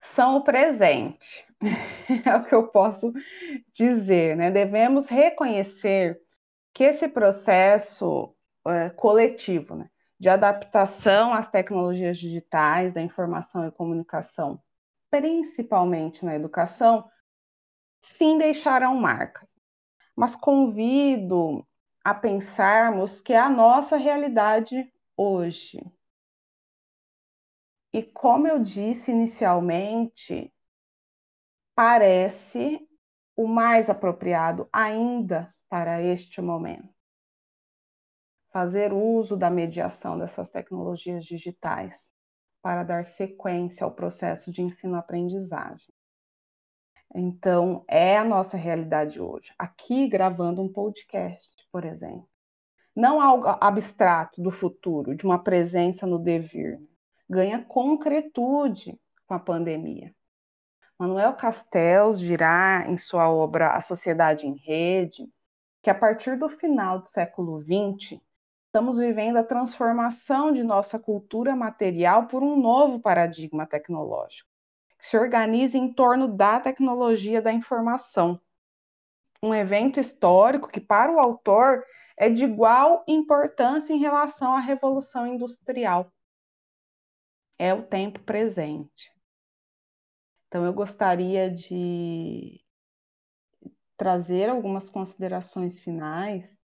[0.00, 1.46] São o presente,
[2.26, 3.12] é o que eu posso
[3.72, 4.50] dizer, né?
[4.50, 6.20] Devemos reconhecer
[6.74, 8.34] que esse processo
[8.66, 14.60] é, coletivo, né, de adaptação às tecnologias digitais da informação e comunicação,
[15.10, 17.08] principalmente na educação,
[18.02, 19.48] sim deixarão marcas.
[20.16, 21.66] Mas convido
[22.04, 25.80] a pensarmos que é a nossa realidade hoje.
[27.92, 30.52] E como eu disse inicialmente,
[31.74, 32.88] parece
[33.36, 36.92] o mais apropriado ainda para este momento.
[38.50, 42.10] Fazer uso da mediação dessas tecnologias digitais
[42.60, 45.92] para dar sequência ao processo de ensino-aprendizagem.
[47.14, 49.52] Então, é a nossa realidade hoje.
[49.58, 52.31] Aqui, gravando um podcast, por exemplo.
[52.94, 56.80] Não algo abstrato do futuro, de uma presença no devir.
[57.28, 60.14] Ganha concretude com a pandemia.
[60.98, 65.28] Manuel Castells dirá em sua obra A Sociedade em Rede
[65.82, 68.20] que a partir do final do século XX,
[68.66, 74.52] estamos vivendo a transformação de nossa cultura material por um novo paradigma tecnológico
[75.02, 78.40] se organiza em torno da tecnologia da informação.
[79.42, 81.84] Um evento histórico que, para o autor,
[82.16, 86.12] é de igual importância em relação à Revolução Industrial.
[87.58, 89.12] É o tempo presente.
[90.48, 92.62] Então, eu gostaria de
[93.96, 96.60] trazer algumas considerações finais,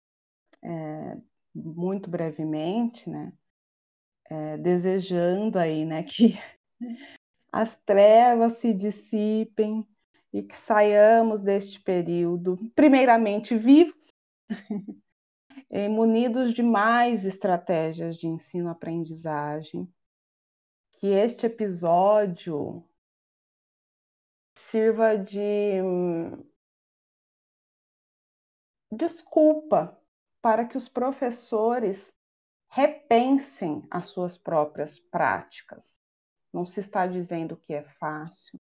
[0.63, 1.17] é,
[1.55, 3.33] muito brevemente, né?
[4.31, 6.39] É, desejando aí, né, que
[7.51, 9.87] as trevas se dissipem
[10.33, 14.09] e que saiamos deste período, primeiramente vivos,
[15.89, 19.93] munidos de mais estratégias de ensino-aprendizagem,
[20.93, 22.87] que este episódio
[24.55, 26.45] sirva de hum,
[28.91, 29.99] desculpa
[30.41, 32.13] para que os professores
[32.69, 36.03] repensem as suas próprias práticas
[36.53, 38.61] não se está dizendo que é fácil,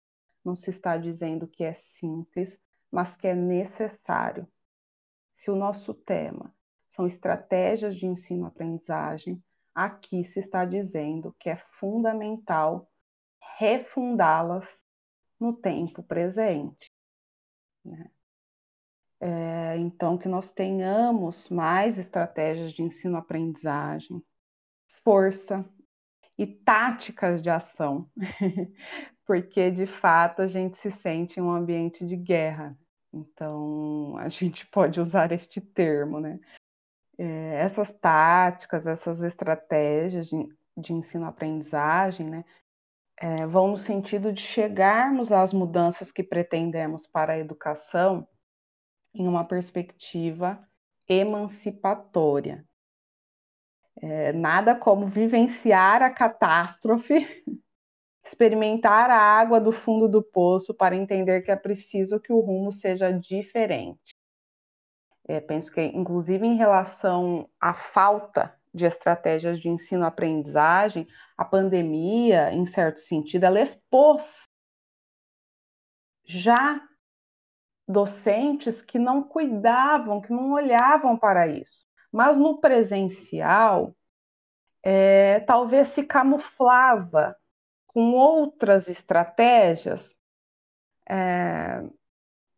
[0.43, 2.59] não se está dizendo que é simples,
[2.91, 4.47] mas que é necessário.
[5.35, 6.53] Se o nosso tema
[6.95, 12.89] são estratégias de ensino-aprendizagem, aqui se está dizendo que é fundamental
[13.57, 14.85] refundá-las
[15.39, 16.89] no tempo presente.
[17.83, 18.09] Né?
[19.19, 24.23] É, então, que nós tenhamos mais estratégias de ensino-aprendizagem,
[25.03, 25.69] força,
[26.37, 28.09] e táticas de ação,
[29.25, 32.77] porque de fato a gente se sente em um ambiente de guerra.
[33.13, 36.39] Então a gente pode usar este termo, né?
[37.17, 40.47] É, essas táticas, essas estratégias de,
[40.77, 42.45] de ensino-aprendizagem, né,
[43.17, 48.27] é, vão no sentido de chegarmos às mudanças que pretendemos para a educação
[49.13, 50.59] em uma perspectiva
[51.07, 52.65] emancipatória.
[54.01, 57.25] É, nada como vivenciar a catástrofe,
[58.25, 62.71] experimentar a água do fundo do poço para entender que é preciso que o rumo
[62.71, 64.14] seja diferente.
[65.27, 71.07] É, penso que, inclusive, em relação à falta de estratégias de ensino-aprendizagem,
[71.37, 74.47] a pandemia, em certo sentido, ela expôs
[76.23, 76.81] já
[77.87, 81.85] docentes que não cuidavam, que não olhavam para isso.
[82.11, 83.95] Mas no presencial,
[84.83, 87.35] é, talvez se camuflava
[87.87, 90.17] com outras estratégias
[91.09, 91.83] é,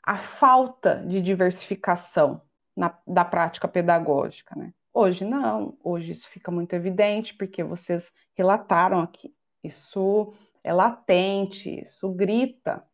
[0.03, 2.46] a falta de diversificação
[2.78, 4.55] na, da prática pedagógica.
[4.55, 4.71] Né?
[4.93, 9.36] Hoje não, hoje isso fica muito evidente, porque vocês relataram aqui.
[9.63, 12.88] Isso é latente, isso grita,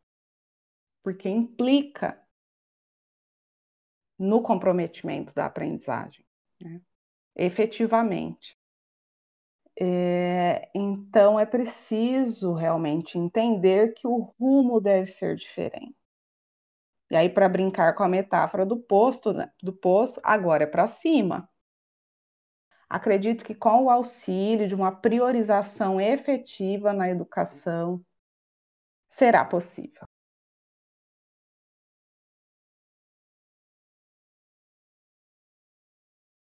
[1.04, 2.20] porque implica
[4.18, 6.26] no comprometimento da aprendizagem
[6.62, 6.82] né?
[7.36, 8.58] efetivamente.
[9.80, 16.03] É, então é preciso realmente entender que o rumo deve ser diferente.
[17.14, 20.88] E aí, para brincar com a metáfora do posto, né, do poço, agora é para
[20.88, 21.48] cima.
[22.90, 28.02] Acredito que com o auxílio de uma priorização efetiva na educação,
[29.08, 30.06] será possível.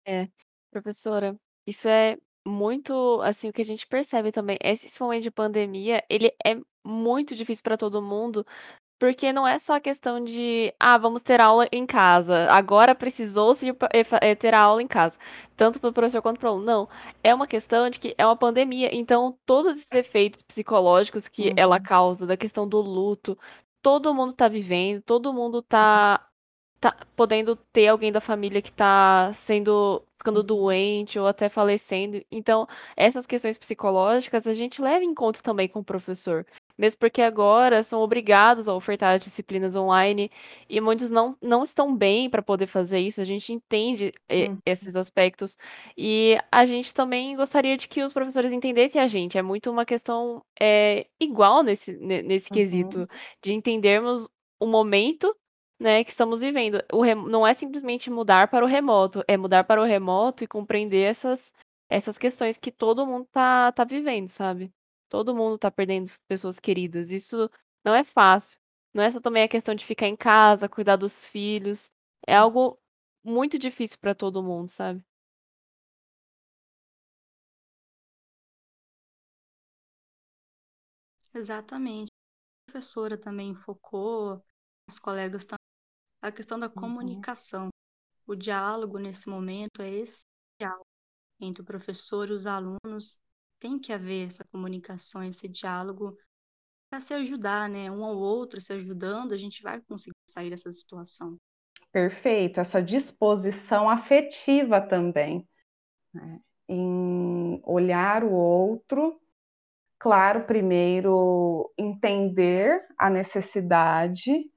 [0.06, 0.28] É,
[0.70, 2.16] professora, isso é
[2.46, 7.36] muito, assim, o que a gente percebe também, esse momento de pandemia, ele é muito
[7.36, 8.44] difícil para todo mundo,
[9.02, 13.66] porque não é só a questão de, ah, vamos ter aula em casa, agora precisou-se
[13.92, 15.18] eh, ter aula em casa,
[15.56, 16.64] tanto para o professor quanto para o aluno.
[16.64, 16.88] Não,
[17.20, 21.54] é uma questão de que é uma pandemia, então todos esses efeitos psicológicos que uhum.
[21.56, 23.36] ela causa, da questão do luto,
[23.82, 26.24] todo mundo está vivendo, todo mundo está
[26.80, 30.46] tá podendo ter alguém da família que tá sendo ficando uhum.
[30.46, 32.24] doente ou até falecendo.
[32.30, 36.46] Então, essas questões psicológicas a gente leva em conta também com o professor.
[36.76, 40.30] Mesmo porque agora são obrigados a ofertar disciplinas online
[40.68, 43.20] e muitos não, não estão bem para poder fazer isso.
[43.20, 44.58] A gente entende uhum.
[44.64, 45.56] esses aspectos
[45.96, 49.38] e a gente também gostaria de que os professores entendessem a gente.
[49.38, 52.56] É muito uma questão é, igual nesse, nesse uhum.
[52.56, 53.08] quesito,
[53.42, 54.26] de entendermos
[54.58, 55.34] o momento
[55.78, 56.82] né, que estamos vivendo.
[56.92, 57.14] O rem...
[57.14, 61.52] Não é simplesmente mudar para o remoto, é mudar para o remoto e compreender essas,
[61.90, 64.72] essas questões que todo mundo tá, tá vivendo, sabe?
[65.12, 67.10] Todo mundo tá perdendo pessoas queridas.
[67.10, 67.50] Isso
[67.84, 68.58] não é fácil.
[68.94, 71.92] Não é só também a questão de ficar em casa, cuidar dos filhos.
[72.26, 72.80] É algo
[73.22, 75.04] muito difícil para todo mundo, sabe?
[81.34, 82.08] Exatamente.
[82.68, 84.42] A professora também focou,
[84.88, 85.58] os colegas também
[86.22, 86.72] a questão da uhum.
[86.72, 87.68] comunicação.
[88.26, 90.86] O diálogo nesse momento é essencial
[91.38, 93.18] entre o professor e os alunos.
[93.62, 96.18] Tem que haver essa comunicação, esse diálogo
[96.90, 97.88] para se ajudar, né?
[97.88, 101.38] Um ao outro, se ajudando, a gente vai conseguir sair dessa situação.
[101.92, 105.48] Perfeito, essa disposição afetiva também,
[106.12, 106.40] né?
[106.68, 109.20] em olhar o outro,
[109.96, 114.50] claro, primeiro entender a necessidade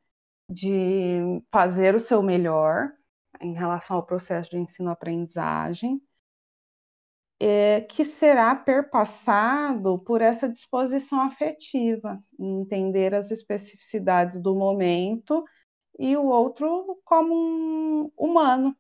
[0.50, 2.92] de fazer o seu melhor
[3.40, 6.02] em relação ao processo de ensino-aprendizagem,
[7.40, 15.44] é, que será perpassado por essa disposição afetiva, entender as especificidades do momento
[16.00, 18.76] e o outro como um humano,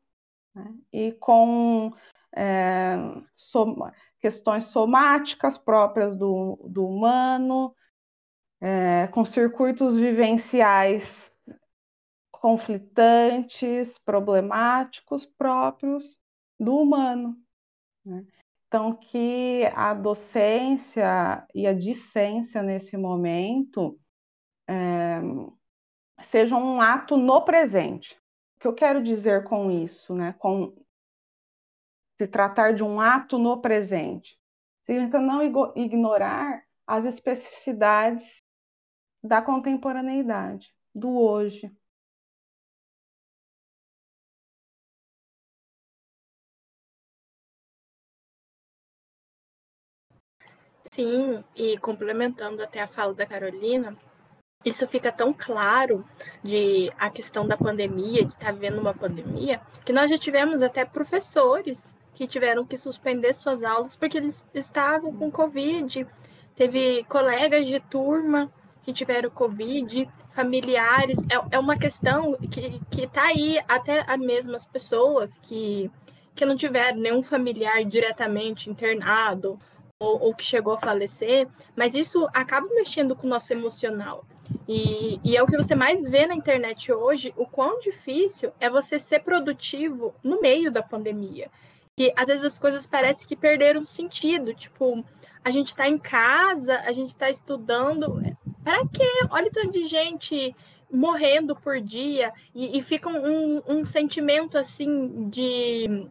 [0.54, 0.74] né?
[0.92, 1.92] e com
[2.36, 2.96] é,
[3.36, 7.76] som questões somáticas próprias do, do humano,
[8.60, 11.32] é, com circuitos vivenciais
[12.32, 16.20] conflitantes, problemáticos próprios
[16.60, 17.38] do humano.
[18.04, 18.26] Né?
[18.68, 24.00] Então, que a docência e a discência nesse momento
[24.68, 25.22] é,
[26.22, 28.20] sejam um ato no presente.
[28.56, 30.34] O que eu quero dizer com isso, né?
[30.40, 30.76] Com
[32.18, 34.40] se tratar de um ato no presente,
[34.86, 35.42] significa não
[35.76, 38.42] ignorar as especificidades
[39.22, 41.76] da contemporaneidade, do hoje,
[50.96, 53.98] Sim, e complementando até a fala da Carolina,
[54.64, 56.06] isso fica tão claro
[56.42, 60.62] de a questão da pandemia, de estar tá vendo uma pandemia, que nós já tivemos
[60.62, 66.08] até professores que tiveram que suspender suas aulas porque eles estavam com Covid.
[66.56, 68.50] Teve colegas de turma
[68.82, 71.20] que tiveram Covid, familiares.
[71.30, 75.92] É, é uma questão que está aí, até as mesmas pessoas que,
[76.34, 79.60] que não tiveram nenhum familiar diretamente internado
[80.00, 84.26] ou, ou, que chegou a falecer, mas isso acaba mexendo com o nosso emocional.
[84.68, 88.70] E, e, é o que você mais vê na internet hoje, o quão difícil é
[88.70, 91.50] você ser produtivo no meio da pandemia.
[91.98, 95.04] E às vezes as coisas parecem que perderam sentido, tipo,
[95.44, 98.22] a gente está em casa, a gente está estudando,
[98.64, 99.10] para quê?
[99.30, 100.54] Olha o tanto de gente
[100.92, 106.10] morrendo por dia e, e fica um, um sentimento assim de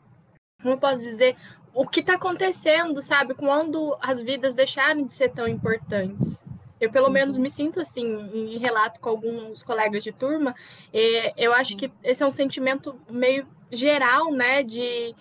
[0.65, 1.37] como eu posso dizer,
[1.75, 3.35] o que está acontecendo, sabe?
[3.35, 6.43] Quando as vidas deixarem de ser tão importantes.
[6.81, 10.55] Eu, pelo menos, me sinto assim, em relato com alguns colegas de turma.
[11.37, 14.63] eu acho que esse é um sentimento meio geral, né?
[14.63, 15.15] De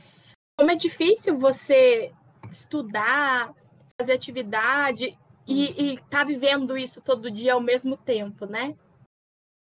[0.58, 2.12] como é difícil você
[2.52, 3.54] estudar,
[4.00, 8.76] fazer atividade e estar tá vivendo isso todo dia ao mesmo tempo, né?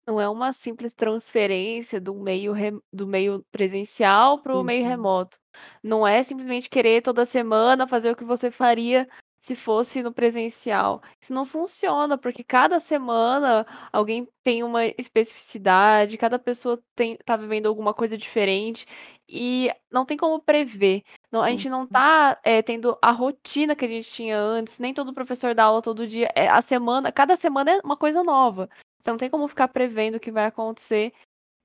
[0.06, 2.72] Não é uma simples transferência do meio, re...
[2.92, 4.64] do meio presencial para o uhum.
[4.64, 5.38] meio remoto.
[5.82, 9.08] Não é simplesmente querer toda semana fazer o que você faria
[9.40, 11.02] se fosse no presencial.
[11.20, 17.66] Isso não funciona, porque cada semana alguém tem uma especificidade, cada pessoa tem, tá vivendo
[17.66, 18.86] alguma coisa diferente.
[19.28, 21.02] e não tem como prever.
[21.32, 21.86] Não, a gente não Uhum.
[21.86, 25.80] tá é, tendo a rotina que a gente tinha antes, nem todo professor dá aula
[25.82, 26.28] todo dia.
[26.34, 28.68] É, a semana, cada semana é uma coisa nova.
[29.00, 31.12] Você não tem como ficar prevendo o que vai acontecer.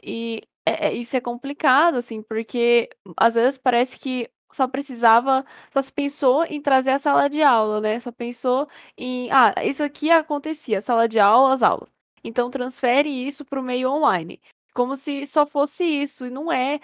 [0.03, 5.81] E é, é, isso é complicado, assim, porque às vezes parece que só precisava, só
[5.81, 7.99] se pensou em trazer a sala de aula, né?
[7.99, 11.89] Só pensou em, ah, isso aqui acontecia, sala de aula, as aulas.
[12.23, 14.41] Então transfere isso para o meio online.
[14.73, 16.79] Como se só fosse isso, e não é.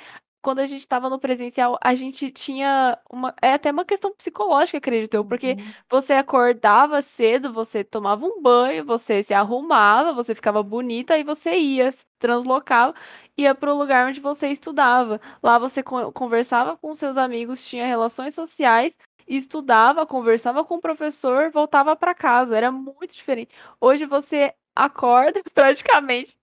[0.45, 3.33] Quando a gente estava no presencial, a gente tinha uma.
[3.41, 5.73] É até uma questão psicológica, acredito eu, porque Uhum.
[5.89, 11.57] você acordava cedo, você tomava um banho, você se arrumava, você ficava bonita e você
[11.57, 12.93] ia, se translocava,
[13.37, 15.19] ia para o lugar onde você estudava.
[15.41, 18.95] Lá você con- conversava com seus amigos, tinha relações sociais,
[19.27, 22.55] estudava, conversava com o professor, voltava para casa.
[22.55, 23.53] Era muito diferente.
[23.81, 26.37] Hoje você acorda praticamente.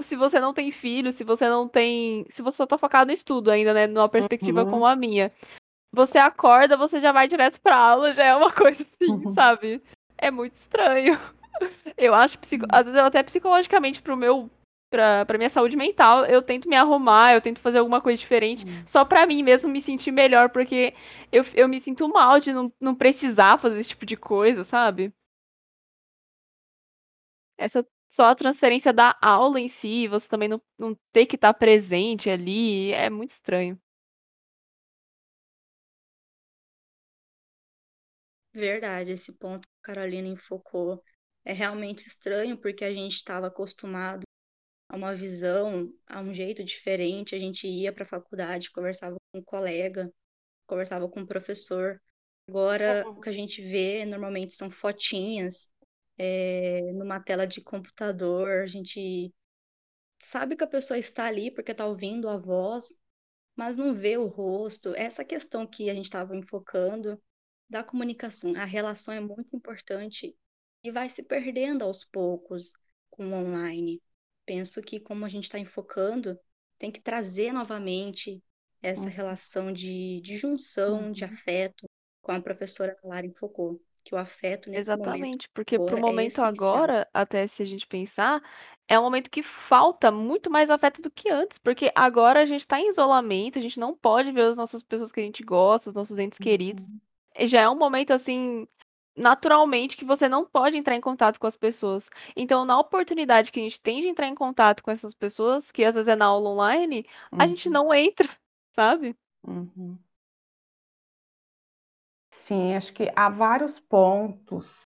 [0.00, 2.24] Se você não tem filho, se você não tem.
[2.30, 3.86] Se você só tá focado no estudo ainda, né?
[3.86, 4.70] Numa perspectiva Uhum.
[4.70, 5.30] como a minha.
[5.94, 9.34] Você acorda, você já vai direto pra aula, já é uma coisa assim, Uhum.
[9.34, 9.82] sabe?
[10.16, 11.18] É muito estranho.
[11.96, 12.64] Eu acho, psico...
[12.70, 14.50] às vezes até psicologicamente pro meu.
[14.90, 18.66] Pra, pra minha saúde mental, eu tento me arrumar, eu tento fazer alguma coisa diferente,
[18.66, 18.82] Hum.
[18.86, 20.92] só pra mim mesmo me sentir melhor, porque
[21.32, 25.10] eu, eu me sinto mal de não, não precisar fazer esse tipo de coisa, sabe?
[27.56, 31.54] Essa só a transferência da aula em si, você também não, não ter que estar
[31.54, 33.80] presente ali, é muito estranho.
[38.54, 41.02] Verdade, esse ponto que a Carolina enfocou
[41.44, 44.22] é realmente estranho porque a gente estava acostumado
[44.88, 47.34] a uma visão, a um jeito diferente.
[47.34, 50.12] A gente ia para a faculdade, conversava com um colega,
[50.66, 52.00] conversava com um professor.
[52.48, 55.70] Agora, o que a gente vê normalmente são fotinhas
[56.18, 58.48] é, numa tela de computador.
[58.62, 59.32] A gente
[60.20, 62.96] sabe que a pessoa está ali porque está ouvindo a voz,
[63.56, 64.94] mas não vê o rosto.
[64.96, 67.20] Essa questão que a gente estava enfocando
[67.68, 70.36] da comunicação, a relação é muito importante
[70.84, 72.72] e vai se perdendo aos poucos
[73.10, 74.02] com o online.
[74.46, 76.38] Penso que, como a gente está enfocando,
[76.78, 78.42] tem que trazer novamente
[78.82, 79.10] essa Uhum.
[79.10, 81.30] relação de, de junção, de Uhum.
[81.30, 81.88] afeto,
[82.20, 86.22] como a professora Lara enfocou, que o afeto nesse momento Exatamente, porque pro agora é
[86.22, 86.88] momento essencial.
[86.88, 88.42] agora, até se a gente pensar,
[88.88, 92.66] é um momento que falta muito mais afeto do que antes, porque agora a gente
[92.66, 95.90] tá em isolamento, a gente não pode ver as nossas pessoas que a gente gosta,
[95.90, 96.88] os nossos entes queridos.
[96.88, 97.00] Uhum.
[97.36, 98.66] E já é um momento assim,
[99.16, 102.08] naturalmente, que você não pode entrar em contato com as pessoas.
[102.34, 105.84] Então, na oportunidade que a gente tem de entrar em contato com essas pessoas, que
[105.84, 107.06] às vezes é na aula online,
[107.38, 107.72] a gente Uhum.
[107.72, 108.28] não entra,
[108.74, 109.14] sabe?
[109.44, 109.98] Uhum.
[112.52, 114.86] Sim, acho que há vários pontos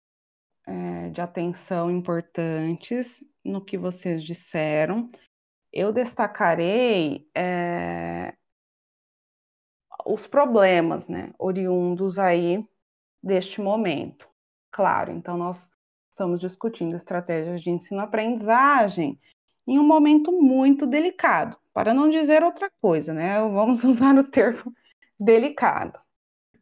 [0.64, 5.10] é, de atenção importantes no que vocês disseram.
[5.72, 8.32] Eu destacarei é,
[10.06, 12.64] os problemas, né, oriundos aí
[13.20, 14.28] deste momento.
[14.70, 15.68] Claro, então nós
[16.10, 19.18] estamos discutindo estratégias de ensino-aprendizagem
[19.66, 23.40] em um momento muito delicado, para não dizer outra coisa, né?
[23.40, 24.72] Vamos usar o termo
[25.18, 25.98] delicado,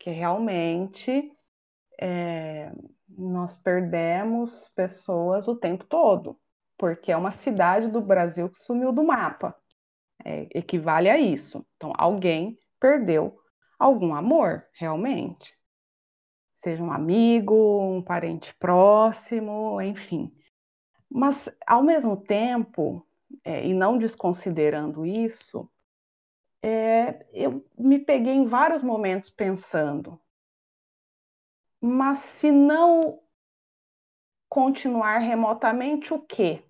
[0.06, 1.32] porque realmente
[2.00, 2.70] é,
[3.08, 6.38] nós perdemos pessoas o tempo todo,
[6.78, 9.52] porque é uma cidade do Brasil que sumiu do mapa.
[10.24, 11.66] É, equivale a isso.
[11.74, 13.36] Então, alguém perdeu
[13.76, 15.52] algum amor, realmente.
[16.58, 20.32] Seja um amigo, um parente próximo, enfim.
[21.10, 23.04] Mas, ao mesmo tempo,
[23.42, 25.68] é, e não desconsiderando isso,
[26.62, 30.20] é, eu me peguei em vários momentos pensando,
[31.80, 33.22] mas se não
[34.48, 36.64] continuar remotamente, o quê?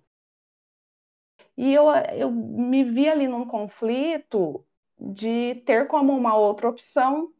[1.55, 4.63] E eu, eu me vi ali num conflito
[4.99, 7.33] de ter como uma outra opção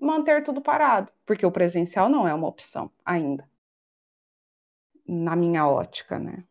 [0.00, 3.48] manter tudo parado, porque o presencial não é uma opção ainda,
[5.06, 6.44] na minha ótica, né?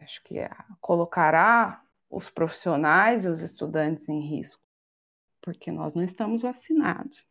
[0.00, 0.50] Acho que é,
[0.80, 4.62] colocará os profissionais e os estudantes em risco,
[5.40, 7.26] porque nós não estamos vacinados.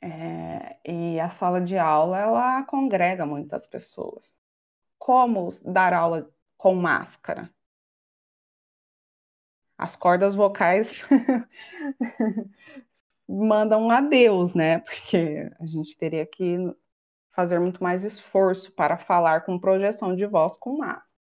[0.00, 4.38] É, e a sala de aula ela congrega muitas pessoas.
[4.98, 7.50] Como dar aula com máscara?
[9.78, 11.02] As cordas vocais
[13.28, 14.78] mandam um adeus, né?
[14.80, 16.56] Porque a gente teria que
[17.32, 21.15] fazer muito mais esforço para falar com projeção de voz com máscara.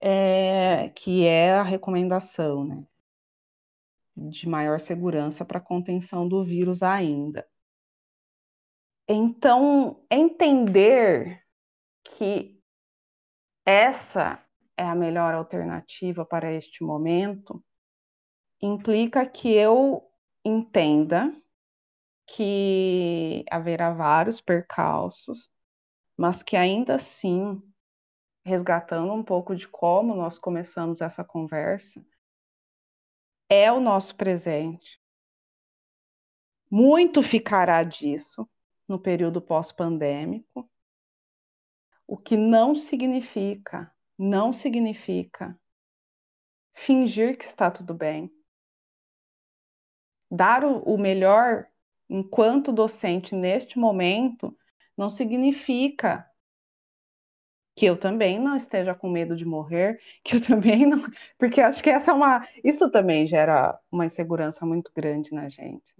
[0.00, 2.86] É, que é a recomendação, né?
[4.16, 7.48] De maior segurança para contenção do vírus ainda.
[9.08, 11.42] Então, entender
[12.04, 12.60] que
[13.64, 14.42] essa
[14.76, 17.62] é a melhor alternativa para este momento
[18.60, 20.02] implica que eu
[20.44, 21.32] entenda
[22.26, 25.50] que haverá vários percalços,
[26.16, 27.62] mas que ainda assim,
[28.44, 32.04] resgatando um pouco de como nós começamos essa conversa,
[33.48, 35.00] é o nosso presente.
[36.70, 38.48] Muito ficará disso
[38.86, 40.70] no período pós-pandêmico,
[42.06, 45.58] o que não significa, não significa
[46.74, 48.32] fingir que está tudo bem.
[50.30, 51.66] Dar o, melhor
[52.08, 54.56] enquanto docente neste momento
[54.96, 56.27] não significa
[57.78, 61.00] que eu também não esteja com medo de morrer, que eu também não,
[61.38, 65.94] porque acho que essa é uma, isso também gera uma insegurança muito grande na gente.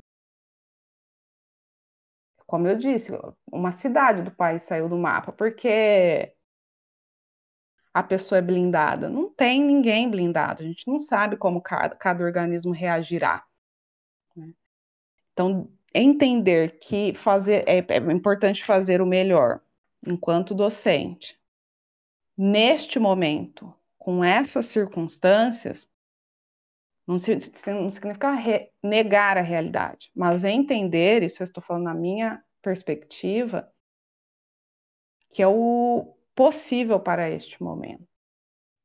[2.45, 3.13] Como eu disse,
[3.53, 6.35] uma cidade do país saiu do mapa porque
[7.95, 9.09] a pessoa é blindada.
[9.09, 10.63] Não tem ninguém blindado.
[10.63, 13.45] A gente não sabe como cada, cada organismo reagirá.
[14.35, 14.53] Né?
[15.33, 19.61] Então, entender que fazer é, é importante fazer o melhor
[20.05, 21.39] enquanto docente.
[22.41, 25.91] Neste momento, com essas circunstâncias,
[27.05, 28.33] não, significa
[28.81, 33.69] negar a realidade, mas entender, isso eu estou falando na minha perspectiva,
[35.33, 38.07] que é o possível para este momento.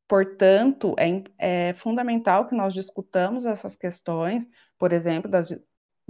[0.07, 4.47] Portanto, é, é fundamental que nós discutamos essas questões,
[4.79, 5.55] por exemplo, das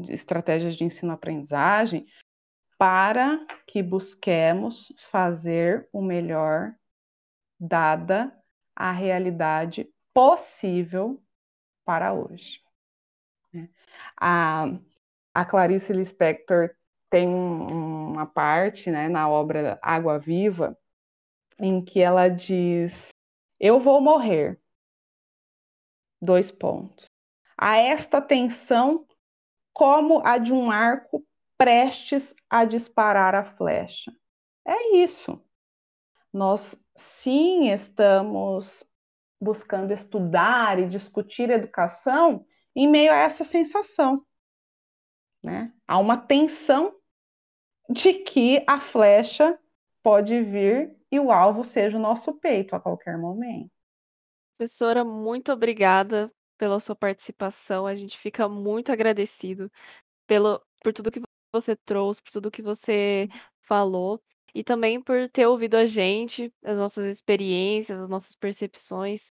[0.07, 2.05] estratégias de ensino-aprendizagem,
[2.77, 6.73] para que busquemos fazer o melhor
[7.63, 8.37] dada
[8.75, 11.23] a realidade possível
[11.85, 12.61] para hoje.
[13.53, 13.69] Né?
[14.19, 14.65] A,
[15.33, 16.75] a Clarice Lispector
[17.09, 20.77] tem uma parte né, na obra Água Viva
[21.57, 23.09] em que ela diz:
[23.59, 24.59] Eu vou morrer.
[26.21, 27.05] Dois pontos.
[27.57, 29.05] A esta tensão,
[29.73, 31.25] como a de um arco
[31.57, 34.11] prestes a disparar a flecha.
[34.65, 35.41] É isso.
[36.31, 38.85] Nós sim estamos
[39.39, 44.25] buscando estudar e discutir educação em meio a essa sensação.
[45.43, 45.73] Né?
[45.87, 46.95] Há uma tensão
[47.89, 49.59] de que a flecha
[50.01, 53.69] pode vir e o alvo seja o nosso peito a qualquer momento.
[54.57, 57.85] Professora, muito obrigada pela sua participação.
[57.85, 59.69] A gente fica muito agradecido
[60.25, 61.21] pelo, por tudo que
[61.53, 63.27] você trouxe, por tudo que você
[63.61, 64.21] falou
[64.53, 69.31] e também por ter ouvido a gente, as nossas experiências, as nossas percepções.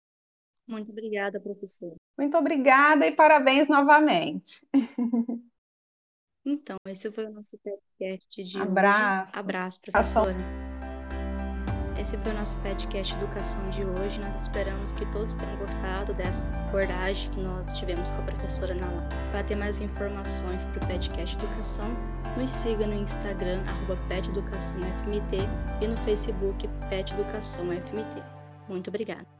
[0.67, 1.95] Muito obrigada, professor.
[2.17, 4.67] Muito obrigada e parabéns novamente.
[6.51, 9.29] Então, esse foi o nosso podcast de Abraço.
[9.29, 9.39] hoje.
[9.39, 10.68] Abraço, professora.
[12.09, 14.19] Esse foi o nosso podcast Educação de hoje.
[14.19, 19.07] Nós esperamos que todos tenham gostado dessa abordagem que nós tivemos com a professora Nala.
[19.31, 21.95] Para ter mais informações sobre o podcast Educação,
[22.35, 25.37] nos siga no Instagram, arroba PetEducaçãoFMT
[25.83, 28.23] e no Facebook Pet Educação FMT.
[28.71, 29.38] Muito obrigada.